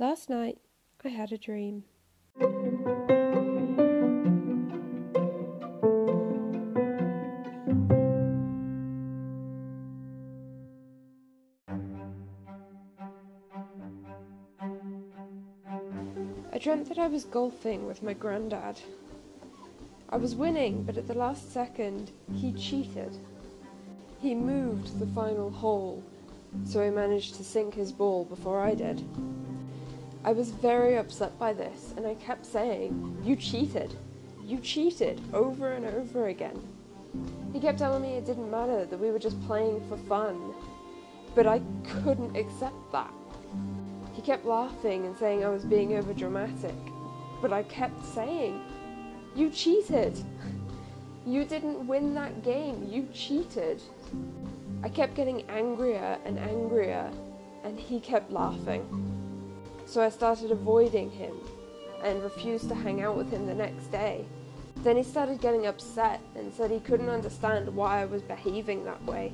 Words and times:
Last 0.00 0.30
night, 0.30 0.56
I 1.04 1.08
had 1.08 1.30
a 1.30 1.36
dream. 1.36 1.84
I 16.50 16.58
dreamt 16.58 16.88
that 16.88 16.98
I 16.98 17.06
was 17.08 17.26
golfing 17.26 17.86
with 17.86 18.02
my 18.02 18.14
granddad. 18.14 18.80
I 20.08 20.16
was 20.16 20.34
winning, 20.34 20.82
but 20.84 20.96
at 20.96 21.08
the 21.08 21.12
last 21.12 21.52
second, 21.52 22.10
he 22.32 22.54
cheated. 22.54 23.18
He 24.22 24.34
moved 24.34 24.98
the 24.98 25.08
final 25.08 25.50
hole, 25.50 26.02
so 26.64 26.82
he 26.82 26.88
managed 26.88 27.34
to 27.34 27.44
sink 27.44 27.74
his 27.74 27.92
ball 27.92 28.24
before 28.24 28.62
I 28.62 28.74
did. 28.74 29.04
I 30.22 30.32
was 30.32 30.50
very 30.50 30.96
upset 30.96 31.38
by 31.38 31.54
this, 31.54 31.94
and 31.96 32.06
I 32.06 32.14
kept 32.14 32.44
saying, 32.44 33.16
You 33.24 33.36
cheated! 33.36 33.94
You 34.44 34.58
cheated! 34.58 35.18
over 35.32 35.72
and 35.72 35.86
over 35.86 36.28
again. 36.28 36.60
He 37.54 37.58
kept 37.58 37.78
telling 37.78 38.02
me 38.02 38.14
it 38.14 38.26
didn't 38.26 38.50
matter, 38.50 38.84
that 38.84 39.00
we 39.00 39.10
were 39.10 39.18
just 39.18 39.40
playing 39.46 39.82
for 39.88 39.96
fun. 39.96 40.52
But 41.34 41.46
I 41.46 41.62
couldn't 41.84 42.36
accept 42.36 42.92
that. 42.92 43.10
He 44.12 44.20
kept 44.20 44.44
laughing 44.44 45.06
and 45.06 45.16
saying 45.16 45.42
I 45.42 45.48
was 45.48 45.64
being 45.64 45.94
over 45.94 46.12
dramatic. 46.12 46.74
But 47.40 47.54
I 47.54 47.62
kept 47.62 48.04
saying, 48.04 48.60
You 49.34 49.48
cheated! 49.48 50.22
You 51.26 51.44
didn't 51.46 51.86
win 51.86 52.12
that 52.14 52.42
game, 52.42 52.86
you 52.90 53.08
cheated. 53.14 53.80
I 54.82 54.90
kept 54.90 55.14
getting 55.14 55.48
angrier 55.48 56.18
and 56.26 56.38
angrier, 56.38 57.10
and 57.64 57.80
he 57.80 58.00
kept 58.00 58.30
laughing. 58.30 59.19
So 59.90 60.00
I 60.00 60.08
started 60.08 60.52
avoiding 60.52 61.10
him 61.10 61.34
and 62.04 62.22
refused 62.22 62.68
to 62.68 62.76
hang 62.76 63.02
out 63.02 63.16
with 63.16 63.28
him 63.32 63.46
the 63.46 63.54
next 63.56 63.90
day. 63.90 64.24
Then 64.84 64.96
he 64.96 65.02
started 65.02 65.40
getting 65.40 65.66
upset 65.66 66.20
and 66.36 66.54
said 66.54 66.70
he 66.70 66.78
couldn't 66.78 67.08
understand 67.08 67.74
why 67.74 68.00
I 68.00 68.04
was 68.04 68.22
behaving 68.22 68.84
that 68.84 69.04
way. 69.04 69.32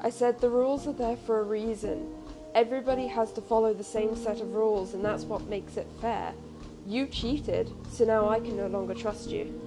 I 0.00 0.10
said 0.10 0.40
the 0.40 0.50
rules 0.50 0.88
are 0.88 0.92
there 0.92 1.16
for 1.16 1.38
a 1.38 1.44
reason. 1.44 2.12
Everybody 2.56 3.06
has 3.06 3.30
to 3.34 3.40
follow 3.40 3.72
the 3.72 3.84
same 3.84 4.16
set 4.16 4.40
of 4.40 4.54
rules, 4.54 4.92
and 4.92 5.04
that's 5.04 5.22
what 5.22 5.46
makes 5.46 5.76
it 5.76 5.86
fair. 6.00 6.34
You 6.84 7.06
cheated, 7.06 7.70
so 7.92 8.04
now 8.04 8.28
I 8.28 8.40
can 8.40 8.56
no 8.56 8.66
longer 8.66 8.92
trust 8.92 9.30
you. 9.30 9.62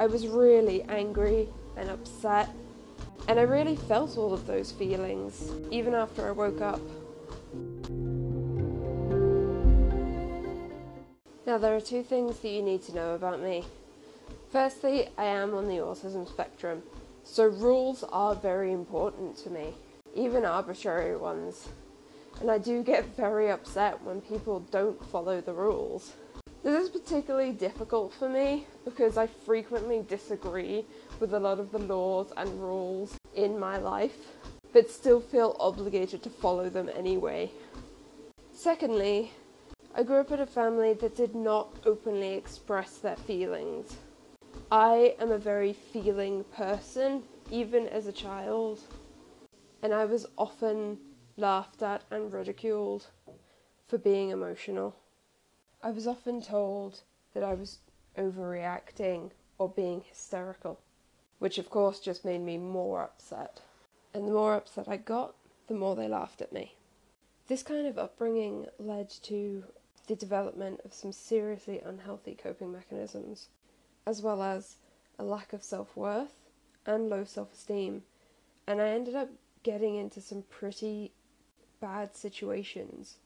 I 0.00 0.06
was 0.06 0.26
really 0.26 0.82
angry 0.88 1.48
and 1.76 1.88
upset, 1.88 2.48
and 3.28 3.38
I 3.38 3.42
really 3.42 3.76
felt 3.76 4.18
all 4.18 4.34
of 4.34 4.48
those 4.48 4.72
feelings, 4.72 5.52
even 5.70 5.94
after 5.94 6.26
I 6.26 6.32
woke 6.32 6.60
up. 6.60 6.80
Now, 11.50 11.58
there 11.58 11.74
are 11.74 11.80
two 11.80 12.04
things 12.04 12.38
that 12.38 12.48
you 12.48 12.62
need 12.62 12.84
to 12.84 12.94
know 12.94 13.14
about 13.16 13.42
me. 13.42 13.64
Firstly, 14.52 15.08
I 15.18 15.24
am 15.24 15.52
on 15.52 15.66
the 15.66 15.78
autism 15.78 16.28
spectrum, 16.28 16.80
so 17.24 17.48
rules 17.48 18.04
are 18.04 18.36
very 18.36 18.70
important 18.70 19.36
to 19.38 19.50
me, 19.50 19.74
even 20.14 20.44
arbitrary 20.44 21.16
ones. 21.16 21.68
And 22.40 22.52
I 22.52 22.58
do 22.58 22.84
get 22.84 23.16
very 23.16 23.50
upset 23.50 24.00
when 24.04 24.20
people 24.20 24.60
don't 24.70 25.04
follow 25.06 25.40
the 25.40 25.52
rules. 25.52 26.12
This 26.62 26.84
is 26.84 26.88
particularly 26.88 27.50
difficult 27.50 28.14
for 28.14 28.28
me 28.28 28.64
because 28.84 29.16
I 29.16 29.26
frequently 29.26 30.04
disagree 30.08 30.84
with 31.18 31.34
a 31.34 31.40
lot 31.40 31.58
of 31.58 31.72
the 31.72 31.80
laws 31.80 32.32
and 32.36 32.62
rules 32.62 33.16
in 33.34 33.58
my 33.58 33.76
life, 33.76 34.36
but 34.72 34.88
still 34.88 35.20
feel 35.20 35.56
obligated 35.58 36.22
to 36.22 36.30
follow 36.30 36.68
them 36.70 36.88
anyway. 36.94 37.50
Secondly, 38.52 39.32
I 39.92 40.04
grew 40.04 40.20
up 40.20 40.30
in 40.30 40.40
a 40.40 40.46
family 40.46 40.94
that 40.94 41.16
did 41.16 41.34
not 41.34 41.74
openly 41.84 42.34
express 42.34 42.98
their 42.98 43.16
feelings. 43.16 43.96
I 44.70 45.16
am 45.18 45.32
a 45.32 45.38
very 45.38 45.72
feeling 45.72 46.44
person, 46.44 47.24
even 47.50 47.88
as 47.88 48.06
a 48.06 48.12
child, 48.12 48.80
and 49.82 49.92
I 49.92 50.04
was 50.04 50.26
often 50.38 50.98
laughed 51.36 51.82
at 51.82 52.04
and 52.10 52.32
ridiculed 52.32 53.08
for 53.88 53.98
being 53.98 54.30
emotional. 54.30 54.94
I 55.82 55.90
was 55.90 56.06
often 56.06 56.40
told 56.40 57.00
that 57.34 57.42
I 57.42 57.54
was 57.54 57.78
overreacting 58.16 59.32
or 59.58 59.68
being 59.68 60.02
hysterical, 60.02 60.78
which 61.40 61.58
of 61.58 61.68
course 61.68 61.98
just 61.98 62.24
made 62.24 62.42
me 62.42 62.58
more 62.58 63.02
upset. 63.02 63.60
And 64.14 64.28
the 64.28 64.32
more 64.32 64.54
upset 64.54 64.88
I 64.88 64.98
got, 64.98 65.34
the 65.66 65.74
more 65.74 65.96
they 65.96 66.08
laughed 66.08 66.40
at 66.40 66.52
me. 66.52 66.76
This 67.48 67.64
kind 67.64 67.88
of 67.88 67.98
upbringing 67.98 68.66
led 68.78 69.10
to 69.24 69.64
the 70.06 70.16
development 70.16 70.80
of 70.84 70.94
some 70.94 71.12
seriously 71.12 71.80
unhealthy 71.84 72.34
coping 72.34 72.72
mechanisms, 72.72 73.48
as 74.06 74.22
well 74.22 74.42
as 74.42 74.76
a 75.18 75.24
lack 75.24 75.52
of 75.52 75.62
self 75.62 75.96
worth 75.96 76.34
and 76.86 77.08
low 77.08 77.24
self 77.24 77.52
esteem. 77.52 78.02
And 78.66 78.80
I 78.80 78.88
ended 78.88 79.14
up 79.14 79.28
getting 79.62 79.96
into 79.96 80.20
some 80.20 80.42
pretty 80.42 81.12
bad 81.80 82.14
situations 82.14 83.16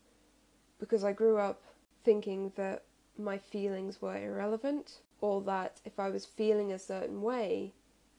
because 0.79 1.05
I 1.05 1.13
grew 1.13 1.39
up 1.39 1.63
thinking 2.05 2.53
that 2.57 2.83
my 3.17 3.39
feelings 3.39 4.03
were 4.03 4.17
irrelevant 4.17 4.99
or 5.21 5.41
that 5.43 5.81
if 5.85 5.99
I 5.99 6.11
was 6.11 6.25
feeling 6.25 6.73
a 6.73 6.79
certain 6.79 7.23
way, 7.23 7.73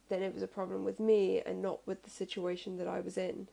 then 0.09 0.23
it 0.23 0.33
was 0.33 0.43
a 0.43 0.47
problem 0.47 0.83
with 0.83 0.99
me 0.99 1.41
and 1.45 1.61
not 1.61 1.85
with 1.85 2.03
the 2.03 2.09
situation 2.09 2.77
that 2.77 2.87
I 2.87 2.99
was 2.99 3.17
in. 3.17 3.47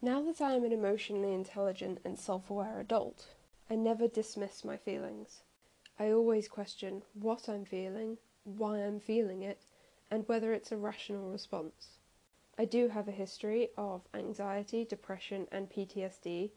Now 0.00 0.22
that 0.22 0.40
I 0.40 0.54
am 0.54 0.64
an 0.64 0.72
emotionally 0.72 1.34
intelligent 1.34 2.00
and 2.04 2.18
self 2.18 2.50
aware 2.50 2.80
adult, 2.80 3.26
I 3.70 3.74
never 3.74 4.08
dismiss 4.08 4.64
my 4.64 4.78
feelings. 4.78 5.42
I 5.98 6.10
always 6.10 6.48
question 6.48 7.02
what 7.12 7.50
I'm 7.50 7.66
feeling, 7.66 8.16
why 8.44 8.78
I'm 8.78 8.98
feeling 8.98 9.42
it, 9.42 9.66
and 10.10 10.26
whether 10.26 10.54
it's 10.54 10.72
a 10.72 10.78
rational 10.78 11.30
response. 11.30 11.98
I 12.56 12.64
do 12.64 12.88
have 12.88 13.08
a 13.08 13.12
history 13.12 13.68
of 13.76 14.08
anxiety, 14.14 14.86
depression, 14.86 15.48
and 15.52 15.68
PTSD, 15.68 16.50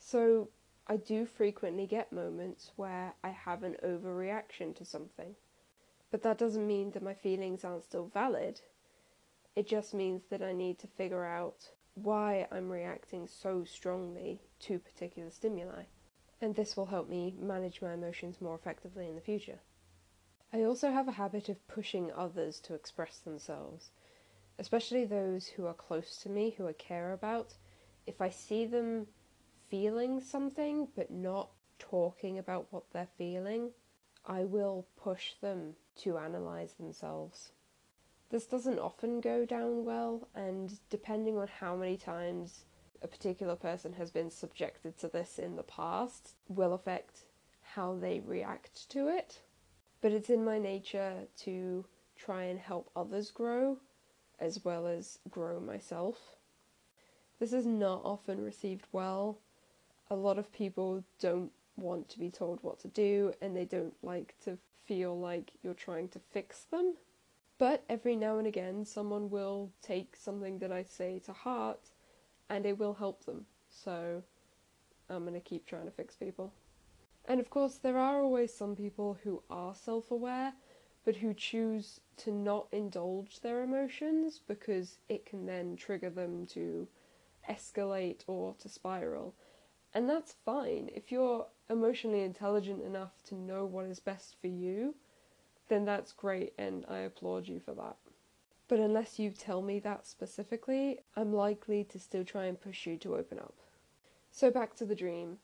so 0.00 0.48
I 0.88 0.96
do 0.96 1.26
frequently 1.26 1.86
get 1.86 2.12
moments 2.12 2.72
where 2.74 3.14
I 3.22 3.28
have 3.28 3.62
an 3.62 3.76
overreaction 3.84 4.74
to 4.78 4.84
something. 4.84 5.36
But 6.10 6.22
that 6.24 6.38
doesn't 6.38 6.66
mean 6.66 6.90
that 6.90 7.04
my 7.04 7.14
feelings 7.14 7.64
aren't 7.64 7.84
still 7.84 8.06
valid. 8.06 8.62
It 9.54 9.68
just 9.68 9.94
means 9.94 10.24
that 10.28 10.42
I 10.42 10.54
need 10.54 10.80
to 10.80 10.88
figure 10.88 11.24
out 11.24 11.70
why 11.94 12.48
I'm 12.50 12.68
reacting 12.68 13.28
so 13.28 13.62
strongly 13.62 14.40
to 14.60 14.80
particular 14.80 15.30
stimuli 15.30 15.84
and 16.40 16.54
this 16.54 16.76
will 16.76 16.86
help 16.86 17.08
me 17.08 17.34
manage 17.40 17.82
my 17.82 17.94
emotions 17.94 18.40
more 18.40 18.54
effectively 18.54 19.08
in 19.08 19.14
the 19.14 19.20
future. 19.20 19.60
I 20.52 20.62
also 20.62 20.90
have 20.90 21.08
a 21.08 21.12
habit 21.12 21.48
of 21.48 21.66
pushing 21.68 22.10
others 22.12 22.60
to 22.60 22.74
express 22.74 23.18
themselves, 23.18 23.90
especially 24.58 25.04
those 25.04 25.46
who 25.46 25.66
are 25.66 25.74
close 25.74 26.16
to 26.22 26.30
me, 26.30 26.54
who 26.56 26.66
I 26.66 26.72
care 26.72 27.12
about. 27.12 27.54
If 28.06 28.20
I 28.20 28.30
see 28.30 28.64
them 28.64 29.08
feeling 29.68 30.20
something 30.20 30.88
but 30.96 31.10
not 31.10 31.50
talking 31.78 32.38
about 32.38 32.66
what 32.70 32.90
they're 32.92 33.08
feeling, 33.18 33.70
I 34.24 34.44
will 34.44 34.86
push 34.96 35.34
them 35.40 35.74
to 35.96 36.18
analyze 36.18 36.74
themselves. 36.74 37.52
This 38.30 38.46
doesn't 38.46 38.78
often 38.78 39.20
go 39.20 39.44
down 39.44 39.84
well, 39.84 40.28
and 40.34 40.78
depending 40.90 41.38
on 41.38 41.48
how 41.48 41.76
many 41.76 41.96
times 41.96 42.64
a 43.02 43.08
particular 43.08 43.56
person 43.56 43.92
has 43.94 44.10
been 44.10 44.30
subjected 44.30 44.98
to 44.98 45.08
this 45.08 45.38
in 45.38 45.56
the 45.56 45.62
past 45.62 46.34
will 46.48 46.72
affect 46.72 47.22
how 47.74 47.94
they 47.94 48.20
react 48.20 48.88
to 48.90 49.08
it. 49.08 49.40
But 50.00 50.12
it's 50.12 50.30
in 50.30 50.44
my 50.44 50.58
nature 50.58 51.26
to 51.38 51.84
try 52.16 52.44
and 52.44 52.58
help 52.58 52.90
others 52.96 53.30
grow 53.30 53.78
as 54.40 54.64
well 54.64 54.86
as 54.86 55.18
grow 55.30 55.60
myself. 55.60 56.36
This 57.38 57.52
is 57.52 57.66
not 57.66 58.02
often 58.04 58.42
received 58.42 58.86
well. 58.92 59.38
A 60.10 60.16
lot 60.16 60.38
of 60.38 60.52
people 60.52 61.04
don't 61.20 61.52
want 61.76 62.08
to 62.08 62.18
be 62.18 62.30
told 62.30 62.58
what 62.62 62.80
to 62.80 62.88
do 62.88 63.32
and 63.40 63.56
they 63.56 63.64
don't 63.64 63.94
like 64.02 64.34
to 64.44 64.58
feel 64.86 65.18
like 65.18 65.52
you're 65.62 65.74
trying 65.74 66.08
to 66.08 66.18
fix 66.18 66.64
them. 66.64 66.94
But 67.58 67.84
every 67.88 68.16
now 68.16 68.38
and 68.38 68.46
again, 68.46 68.84
someone 68.84 69.30
will 69.30 69.70
take 69.82 70.16
something 70.16 70.58
that 70.60 70.72
I 70.72 70.84
say 70.84 71.20
to 71.26 71.32
heart 71.32 71.90
and 72.48 72.66
it 72.66 72.78
will 72.78 72.94
help 72.94 73.24
them. 73.24 73.46
So 73.70 74.22
I'm 75.08 75.22
going 75.22 75.34
to 75.34 75.40
keep 75.40 75.66
trying 75.66 75.86
to 75.86 75.90
fix 75.90 76.16
people. 76.16 76.52
And 77.26 77.40
of 77.40 77.50
course, 77.50 77.76
there 77.76 77.98
are 77.98 78.22
always 78.22 78.54
some 78.54 78.74
people 78.74 79.18
who 79.22 79.42
are 79.50 79.74
self 79.74 80.10
aware, 80.10 80.54
but 81.04 81.16
who 81.16 81.34
choose 81.34 82.00
to 82.18 82.32
not 82.32 82.68
indulge 82.72 83.40
their 83.40 83.62
emotions 83.62 84.40
because 84.46 84.98
it 85.08 85.26
can 85.26 85.46
then 85.46 85.76
trigger 85.76 86.10
them 86.10 86.46
to 86.46 86.88
escalate 87.48 88.22
or 88.26 88.54
to 88.60 88.68
spiral. 88.68 89.34
And 89.94 90.08
that's 90.08 90.34
fine. 90.44 90.90
If 90.94 91.10
you're 91.10 91.46
emotionally 91.70 92.22
intelligent 92.22 92.82
enough 92.82 93.22
to 93.24 93.34
know 93.34 93.64
what 93.64 93.86
is 93.86 94.00
best 94.00 94.36
for 94.40 94.48
you, 94.48 94.94
then 95.68 95.84
that's 95.84 96.12
great, 96.12 96.54
and 96.58 96.84
I 96.88 96.98
applaud 97.00 97.46
you 97.46 97.60
for 97.60 97.74
that. 97.74 97.96
But 98.68 98.78
unless 98.78 99.18
you 99.18 99.30
tell 99.30 99.62
me 99.62 99.80
that 99.80 100.06
specifically, 100.06 100.98
I'm 101.16 101.32
likely 101.32 101.84
to 101.84 101.98
still 101.98 102.24
try 102.24 102.44
and 102.44 102.60
push 102.60 102.86
you 102.86 102.98
to 102.98 103.16
open 103.16 103.38
up. 103.38 103.54
So 104.30 104.50
back 104.50 104.76
to 104.76 104.84
the 104.84 104.94
dream. 104.94 105.38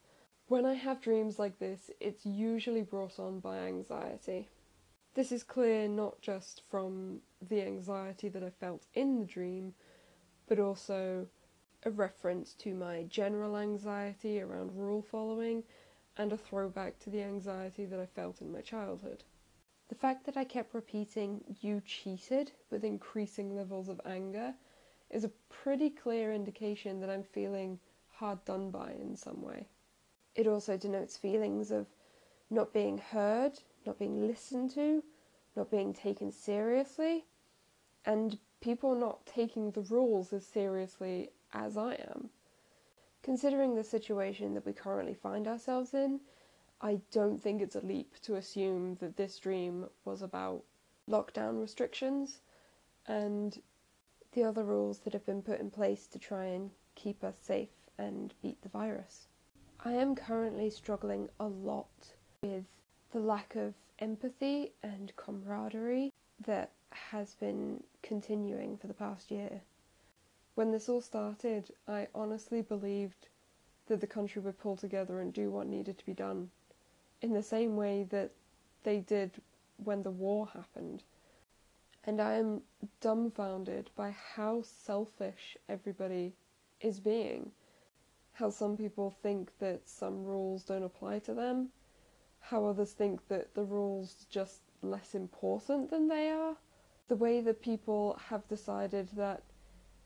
When 0.47 0.67
I 0.67 0.75
have 0.75 1.01
dreams 1.01 1.39
like 1.39 1.59
this, 1.59 1.91
it's 2.01 2.27
usually 2.27 2.83
brought 2.83 3.19
on 3.19 3.41
by 3.41 3.61
anxiety. 3.61 4.49
This 5.15 5.33
is 5.33 5.43
clear 5.43 5.89
not 5.89 6.21
just 6.21 6.63
from 6.71 7.21
the 7.41 7.63
anxiety 7.63 8.29
that 8.29 8.43
I 8.43 8.51
felt 8.51 8.87
in 8.93 9.21
the 9.21 9.25
dream, 9.25 9.73
but 10.47 10.59
also 10.59 11.27
a 11.85 11.91
reference 11.91 12.53
to 12.55 12.75
my 12.75 13.05
general 13.05 13.57
anxiety 13.57 14.41
around 14.41 14.73
rule 14.75 15.03
following 15.03 15.63
and 16.19 16.33
a 16.33 16.37
throwback 16.37 16.99
to 17.01 17.11
the 17.11 17.23
anxiety 17.23 17.87
that 17.87 18.01
I 18.01 18.07
felt 18.07 18.41
in 18.41 18.53
my 18.53 18.61
childhood. 18.61 19.25
The 19.95 20.01
fact 20.01 20.27
that 20.27 20.37
I 20.37 20.43
kept 20.43 20.75
repeating, 20.75 21.57
you 21.61 21.81
cheated, 21.87 22.51
with 22.69 22.83
increasing 22.83 23.55
levels 23.55 23.89
of 23.89 24.01
anger 24.05 24.53
is 25.09 25.23
a 25.23 25.31
pretty 25.49 25.89
clear 25.89 26.33
indication 26.33 26.99
that 26.99 27.09
I'm 27.09 27.23
feeling 27.23 27.79
hard 28.09 28.45
done 28.45 28.73
by 28.73 28.91
in 29.01 29.15
some 29.15 29.41
way. 29.41 29.69
It 30.35 30.49
also 30.49 30.77
denotes 30.77 31.17
feelings 31.17 31.71
of 31.71 31.87
not 32.51 32.73
being 32.73 32.99
heard, 32.99 33.61
not 33.87 34.01
being 34.01 34.27
listened 34.27 34.73
to, 34.73 35.05
not 35.55 35.71
being 35.71 35.95
taken 35.95 36.33
seriously, 36.33 37.25
and 38.05 38.37
people 38.61 38.97
not 38.97 39.25
taking 39.27 39.71
the 39.71 39.83
rules 39.83 40.33
as 40.33 40.45
seriously 40.45 41.31
as 41.53 41.77
I 41.77 41.95
am. 41.95 42.31
Considering 43.23 43.77
the 43.77 43.85
situation 43.85 44.55
that 44.55 44.67
we 44.67 44.73
currently 44.73 45.15
find 45.15 45.47
ourselves 45.47 45.95
in, 45.95 46.19
I 46.85 47.01
don't 47.13 47.43
think 47.43 47.63
it's 47.63 47.77
a 47.77 47.81
leap 47.81 48.21
to 48.25 48.35
assume 48.35 48.97
that 48.97 49.17
this 49.17 49.39
dream 49.39 49.87
was 50.05 50.21
about 50.21 50.65
lockdown 51.09 51.59
restrictions 51.59 52.43
and 53.07 53.59
the 54.33 54.45
other 54.45 54.65
rules 54.65 54.99
that 54.99 55.15
have 55.15 55.25
been 55.25 55.41
put 55.41 55.61
in 55.61 55.71
place 55.71 56.07
to 56.09 56.19
try 56.19 56.45
and 56.45 56.71
keep 56.95 57.25
us 57.25 57.39
safe 57.41 57.71
and 57.97 58.35
beat 58.43 58.61
the 58.61 58.69
virus. 58.69 59.29
I 59.81 59.93
am 59.93 60.15
currently 60.15 60.69
struggling 60.69 61.31
a 61.41 61.47
lot 61.47 61.89
with 62.43 62.67
the 63.13 63.21
lack 63.21 63.57
of 63.57 63.73
empathy 63.99 64.73
and 64.83 65.11
camaraderie 65.17 66.13
that 66.45 66.73
has 66.91 67.35
been 67.37 67.83
continuing 68.03 68.77
for 68.77 68.89
the 68.89 68.93
past 68.93 69.31
year. 69.31 69.63
When 70.55 70.71
this 70.71 70.91
all 70.91 71.01
started, 71.01 71.71
I 71.89 72.09
honestly 72.15 72.61
believed 72.61 73.29
that 73.87 74.03
the 74.03 74.07
country 74.07 74.43
would 74.43 74.59
pull 74.59 74.77
together 74.77 75.21
and 75.21 75.33
do 75.33 75.51
what 75.51 75.67
needed 75.67 75.97
to 75.99 76.05
be 76.05 76.13
done, 76.13 76.51
in 77.25 77.33
the 77.33 77.43
same 77.43 77.75
way 77.75 78.03
that 78.11 78.31
they 78.83 79.01
did 79.01 79.41
when 79.83 80.03
the 80.03 80.11
war 80.11 80.47
happened. 80.47 81.03
And 82.05 82.21
I 82.21 82.35
am 82.35 82.61
dumbfounded 83.01 83.89
by 83.97 84.15
how 84.35 84.61
selfish 84.61 85.57
everybody 85.67 86.35
is 86.83 87.01
being. 87.01 87.51
How 88.35 88.51
some 88.51 88.77
people 88.77 89.11
think 89.23 89.57
that 89.59 89.89
some 89.89 90.23
rules 90.23 90.65
don't 90.65 90.83
apply 90.83 91.21
to 91.21 91.33
them, 91.33 91.71
how 92.41 92.67
others 92.67 92.93
think 92.93 93.27
that 93.29 93.55
the 93.55 93.65
rules 93.65 94.15
are 94.21 94.31
just 94.31 94.61
less 94.83 95.15
important 95.15 95.89
than 95.89 96.09
they 96.09 96.29
are. 96.29 96.57
The 97.09 97.17
way 97.17 97.41
that 97.41 97.63
people 97.63 98.21
have 98.29 98.47
decided 98.49 99.09
that 99.17 99.45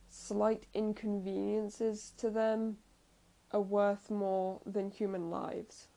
slight 0.08 0.66
inconveniences 0.72 2.12
to 2.18 2.30
them 2.30 2.76
are 3.50 3.60
worth 3.60 4.08
more 4.08 4.60
than 4.64 4.88
human 4.92 5.30
lives. 5.30 5.88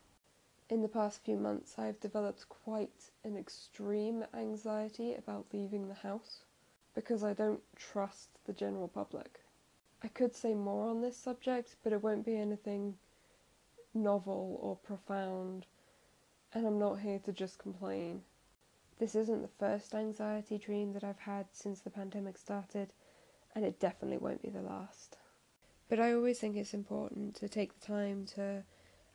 In 0.71 0.81
the 0.81 0.87
past 0.87 1.25
few 1.25 1.35
months, 1.35 1.77
I 1.77 1.87
have 1.87 1.99
developed 1.99 2.47
quite 2.47 3.11
an 3.25 3.35
extreme 3.35 4.23
anxiety 4.33 5.13
about 5.13 5.47
leaving 5.51 5.89
the 5.89 5.93
house 5.93 6.45
because 6.95 7.25
I 7.25 7.33
don't 7.33 7.61
trust 7.75 8.29
the 8.45 8.53
general 8.53 8.87
public. 8.87 9.41
I 10.01 10.07
could 10.07 10.33
say 10.33 10.53
more 10.53 10.87
on 10.87 11.01
this 11.01 11.17
subject, 11.17 11.75
but 11.83 11.91
it 11.91 12.01
won't 12.01 12.25
be 12.25 12.37
anything 12.37 12.97
novel 13.93 14.59
or 14.61 14.77
profound, 14.77 15.65
and 16.53 16.65
I'm 16.65 16.79
not 16.79 17.01
here 17.01 17.19
to 17.19 17.33
just 17.33 17.59
complain. 17.59 18.23
This 18.97 19.13
isn't 19.13 19.41
the 19.41 19.49
first 19.59 19.93
anxiety 19.93 20.57
dream 20.57 20.93
that 20.93 21.03
I've 21.03 21.19
had 21.19 21.47
since 21.51 21.81
the 21.81 21.89
pandemic 21.89 22.37
started, 22.37 22.93
and 23.53 23.65
it 23.65 23.81
definitely 23.81 24.19
won't 24.19 24.41
be 24.41 24.49
the 24.49 24.61
last. 24.61 25.17
But 25.89 25.99
I 25.99 26.13
always 26.13 26.39
think 26.39 26.55
it's 26.55 26.73
important 26.73 27.35
to 27.35 27.49
take 27.49 27.77
the 27.77 27.85
time 27.85 28.25
to 28.37 28.63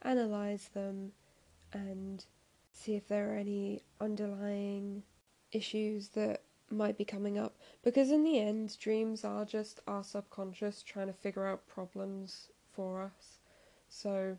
analyze 0.03 0.69
them 0.75 1.12
and 1.72 2.24
see 2.72 2.94
if 2.94 3.08
there 3.08 3.32
are 3.32 3.36
any 3.36 3.82
underlying 4.00 5.02
issues 5.52 6.08
that 6.08 6.42
might 6.70 6.98
be 6.98 7.04
coming 7.04 7.38
up. 7.38 7.56
Because 7.82 8.10
in 8.10 8.24
the 8.24 8.38
end, 8.38 8.76
dreams 8.78 9.24
are 9.24 9.44
just 9.44 9.80
our 9.86 10.02
subconscious 10.02 10.82
trying 10.82 11.06
to 11.06 11.12
figure 11.12 11.46
out 11.46 11.66
problems 11.66 12.48
for 12.72 13.02
us. 13.02 13.38
So 13.88 14.36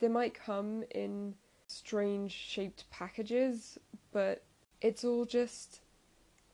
they 0.00 0.08
might 0.08 0.34
come 0.34 0.84
in 0.90 1.34
strange 1.66 2.32
shaped 2.32 2.88
packages, 2.90 3.78
but 4.12 4.42
it's 4.80 5.04
all 5.04 5.24
just 5.24 5.80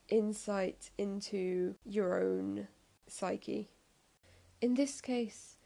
insight 0.08 0.90
into 0.98 1.74
your 1.84 2.20
own 2.20 2.68
psyche. 3.06 3.68
In 4.60 4.74
this 4.74 5.00
case, 5.00 5.57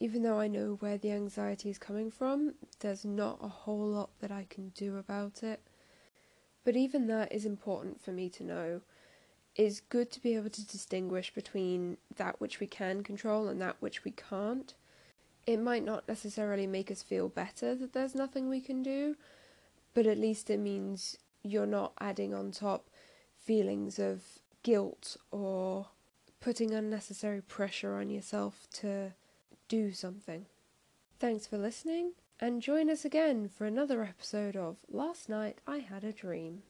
even 0.00 0.22
though 0.22 0.40
I 0.40 0.48
know 0.48 0.78
where 0.80 0.96
the 0.96 1.12
anxiety 1.12 1.68
is 1.68 1.78
coming 1.78 2.10
from, 2.10 2.54
there's 2.80 3.04
not 3.04 3.38
a 3.42 3.48
whole 3.48 3.86
lot 3.86 4.08
that 4.20 4.32
I 4.32 4.46
can 4.48 4.70
do 4.70 4.96
about 4.96 5.42
it. 5.42 5.60
But 6.64 6.74
even 6.74 7.06
that 7.08 7.30
is 7.30 7.44
important 7.44 8.00
for 8.02 8.10
me 8.10 8.30
to 8.30 8.42
know. 8.42 8.80
It's 9.54 9.80
good 9.80 10.10
to 10.12 10.22
be 10.22 10.34
able 10.36 10.48
to 10.48 10.66
distinguish 10.66 11.34
between 11.34 11.98
that 12.16 12.40
which 12.40 12.60
we 12.60 12.66
can 12.66 13.02
control 13.02 13.46
and 13.46 13.60
that 13.60 13.76
which 13.80 14.02
we 14.02 14.12
can't. 14.12 14.72
It 15.46 15.58
might 15.58 15.84
not 15.84 16.08
necessarily 16.08 16.66
make 16.66 16.90
us 16.90 17.02
feel 17.02 17.28
better 17.28 17.74
that 17.74 17.92
there's 17.92 18.14
nothing 18.14 18.48
we 18.48 18.62
can 18.62 18.82
do, 18.82 19.16
but 19.92 20.06
at 20.06 20.18
least 20.18 20.48
it 20.48 20.60
means 20.60 21.18
you're 21.42 21.66
not 21.66 21.92
adding 22.00 22.32
on 22.32 22.52
top 22.52 22.88
feelings 23.38 23.98
of 23.98 24.22
guilt 24.62 25.18
or 25.30 25.88
putting 26.40 26.72
unnecessary 26.72 27.42
pressure 27.42 27.96
on 27.96 28.08
yourself 28.08 28.66
to 28.72 29.12
do 29.70 29.92
something. 29.92 30.46
Thanks 31.20 31.46
for 31.46 31.56
listening, 31.56 32.14
and 32.40 32.60
join 32.60 32.90
us 32.90 33.04
again 33.04 33.48
for 33.48 33.66
another 33.66 34.02
episode 34.02 34.56
of 34.56 34.78
Last 34.88 35.28
Night 35.28 35.58
I 35.64 35.78
Had 35.78 36.02
a 36.02 36.12
Dream. 36.12 36.64